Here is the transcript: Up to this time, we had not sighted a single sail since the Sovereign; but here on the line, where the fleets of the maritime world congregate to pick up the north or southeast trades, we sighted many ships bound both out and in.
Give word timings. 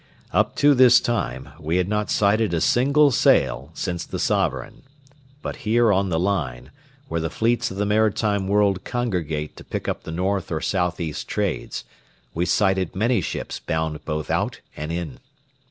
Up 0.33 0.55
to 0.55 0.73
this 0.73 0.99
time, 0.99 1.49
we 1.59 1.77
had 1.77 1.87
not 1.87 2.09
sighted 2.09 2.55
a 2.55 2.59
single 2.59 3.11
sail 3.11 3.69
since 3.75 4.03
the 4.03 4.17
Sovereign; 4.17 4.81
but 5.43 5.57
here 5.57 5.93
on 5.93 6.09
the 6.09 6.19
line, 6.19 6.71
where 7.07 7.21
the 7.21 7.29
fleets 7.29 7.69
of 7.69 7.77
the 7.77 7.85
maritime 7.85 8.47
world 8.47 8.83
congregate 8.83 9.55
to 9.57 9.63
pick 9.63 9.87
up 9.87 10.01
the 10.01 10.11
north 10.11 10.51
or 10.51 10.59
southeast 10.59 11.27
trades, 11.27 11.83
we 12.33 12.47
sighted 12.47 12.95
many 12.95 13.21
ships 13.21 13.59
bound 13.59 14.03
both 14.03 14.31
out 14.31 14.59
and 14.75 14.91
in. 14.91 15.19